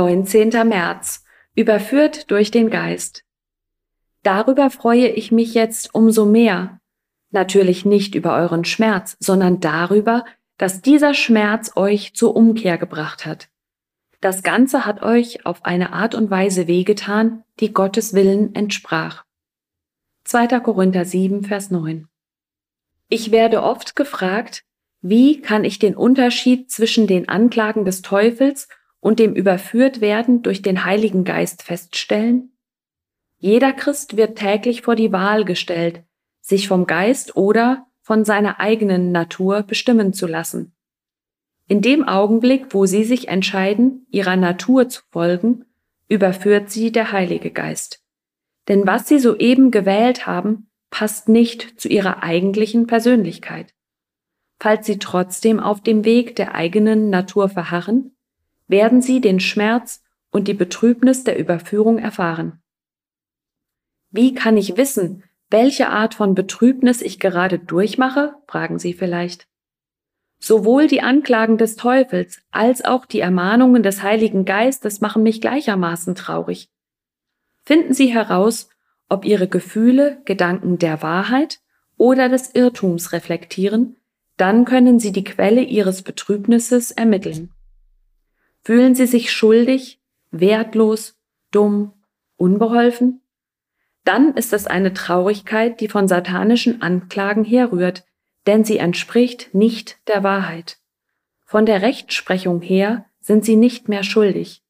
[0.00, 0.48] 19.
[0.66, 1.24] März.
[1.54, 3.22] Überführt durch den Geist.
[4.22, 6.80] Darüber freue ich mich jetzt umso mehr.
[7.32, 10.24] Natürlich nicht über euren Schmerz, sondern darüber,
[10.56, 13.50] dass dieser Schmerz euch zur Umkehr gebracht hat.
[14.22, 19.24] Das Ganze hat euch auf eine Art und Weise wehgetan, die Gottes Willen entsprach.
[20.24, 20.60] 2.
[20.60, 22.08] Korinther 7, Vers 9.
[23.10, 24.64] Ich werde oft gefragt,
[25.02, 28.66] wie kann ich den Unterschied zwischen den Anklagen des Teufels
[29.00, 32.52] und dem Überführtwerden durch den Heiligen Geist feststellen?
[33.38, 36.04] Jeder Christ wird täglich vor die Wahl gestellt,
[36.40, 40.74] sich vom Geist oder von seiner eigenen Natur bestimmen zu lassen.
[41.66, 45.64] In dem Augenblick, wo sie sich entscheiden, ihrer Natur zu folgen,
[46.08, 48.02] überführt sie der Heilige Geist.
[48.68, 53.72] Denn was sie soeben gewählt haben, passt nicht zu ihrer eigentlichen Persönlichkeit.
[54.58, 58.16] Falls sie trotzdem auf dem Weg der eigenen Natur verharren,
[58.70, 62.62] werden sie den Schmerz und die Betrübnis der Überführung erfahren.
[64.10, 68.34] Wie kann ich wissen, welche Art von Betrübnis ich gerade durchmache?
[68.46, 69.48] fragen Sie vielleicht.
[70.38, 76.14] Sowohl die Anklagen des Teufels als auch die Ermahnungen des Heiligen Geistes machen mich gleichermaßen
[76.14, 76.70] traurig.
[77.64, 78.68] Finden Sie heraus,
[79.08, 81.60] ob Ihre Gefühle Gedanken der Wahrheit
[81.96, 83.96] oder des Irrtums reflektieren,
[84.36, 87.52] dann können Sie die Quelle Ihres Betrübnisses ermitteln.
[88.62, 91.18] Fühlen Sie sich schuldig, wertlos,
[91.50, 91.92] dumm,
[92.36, 93.22] unbeholfen?
[94.04, 98.04] Dann ist es eine Traurigkeit, die von satanischen Anklagen herrührt,
[98.46, 100.78] denn sie entspricht nicht der Wahrheit.
[101.44, 104.62] Von der Rechtsprechung her sind sie nicht mehr schuldig.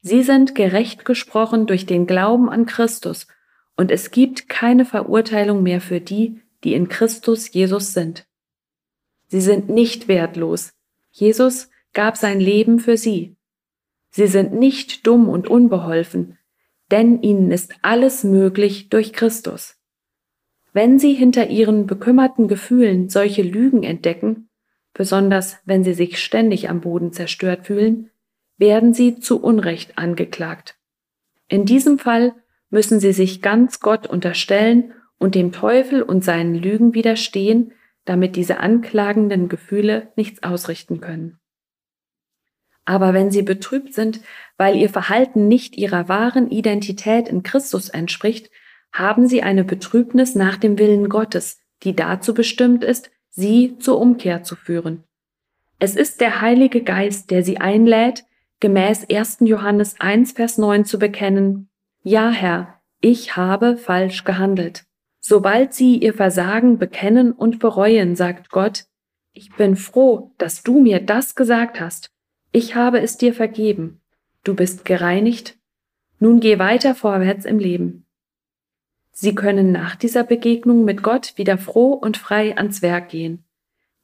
[0.00, 3.28] Sie sind gerecht gesprochen durch den Glauben an Christus,
[3.76, 8.26] und es gibt keine Verurteilung mehr für die, die in Christus Jesus sind.
[9.28, 10.74] Sie sind nicht wertlos.
[11.10, 13.36] Jesus gab sein Leben für sie.
[14.10, 16.38] Sie sind nicht dumm und unbeholfen,
[16.90, 19.76] denn ihnen ist alles möglich durch Christus.
[20.72, 24.48] Wenn sie hinter ihren bekümmerten Gefühlen solche Lügen entdecken,
[24.94, 28.10] besonders wenn sie sich ständig am Boden zerstört fühlen,
[28.58, 30.76] werden sie zu Unrecht angeklagt.
[31.48, 32.34] In diesem Fall
[32.70, 37.72] müssen sie sich ganz Gott unterstellen und dem Teufel und seinen Lügen widerstehen,
[38.04, 41.38] damit diese anklagenden Gefühle nichts ausrichten können.
[42.84, 44.20] Aber wenn sie betrübt sind,
[44.56, 48.50] weil ihr Verhalten nicht ihrer wahren Identität in Christus entspricht,
[48.92, 54.42] haben sie eine Betrübnis nach dem Willen Gottes, die dazu bestimmt ist, sie zur Umkehr
[54.42, 55.04] zu führen.
[55.78, 58.24] Es ist der Heilige Geist, der sie einlädt,
[58.60, 59.38] gemäß 1.
[59.40, 61.68] Johannes 1, Vers 9 zu bekennen,
[62.02, 64.84] Ja, Herr, ich habe falsch gehandelt.
[65.18, 68.84] Sobald sie ihr Versagen bekennen und bereuen, sagt Gott,
[69.32, 72.10] ich bin froh, dass du mir das gesagt hast.
[72.52, 74.00] Ich habe es dir vergeben.
[74.44, 75.56] Du bist gereinigt.
[76.18, 78.06] Nun geh weiter vorwärts im Leben.
[79.10, 83.44] Sie können nach dieser Begegnung mit Gott wieder froh und frei ans Werk gehen.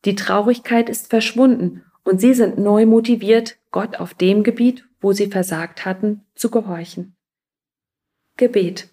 [0.04, 5.26] Die Traurigkeit ist verschwunden und sie sind neu motiviert, Gott auf dem Gebiet, wo sie
[5.26, 7.16] versagt hatten, zu gehorchen.
[8.36, 8.88] Gebet.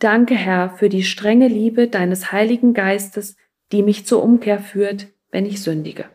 [0.00, 3.36] Danke, Herr, für die strenge Liebe deines Heiligen Geistes,
[3.70, 6.06] die mich zur Umkehr führt, wenn ich sündige.